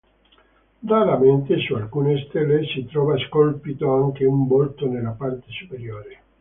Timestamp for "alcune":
1.75-2.25